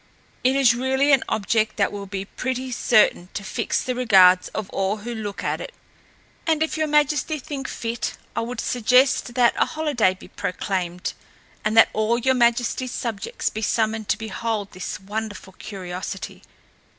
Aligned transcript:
"It 0.43 0.55
is 0.55 0.73
really 0.73 1.11
an 1.11 1.21
object 1.29 1.77
that 1.77 1.91
will 1.91 2.07
be 2.07 2.25
pretty 2.25 2.71
certain 2.71 3.29
to 3.35 3.43
fix 3.43 3.83
the 3.83 3.93
regards 3.93 4.47
of 4.47 4.67
all 4.71 4.97
who 5.05 5.13
look 5.13 5.43
at 5.43 5.61
it. 5.61 5.75
And 6.47 6.63
if 6.63 6.75
your 6.75 6.87
Majesty 6.87 7.37
think 7.37 7.67
fit, 7.67 8.17
I 8.35 8.41
would 8.41 8.59
suggest 8.59 9.35
that 9.35 9.53
a 9.57 9.65
holiday 9.67 10.15
be 10.15 10.29
proclaimed 10.29 11.13
and 11.63 11.77
that 11.77 11.89
all 11.93 12.17
your 12.17 12.33
Majesty's 12.33 12.91
subjects 12.91 13.51
be 13.51 13.61
summoned 13.61 14.09
to 14.09 14.17
behold 14.17 14.71
this 14.71 14.99
wonderful 14.99 15.53
curiosity. 15.53 16.41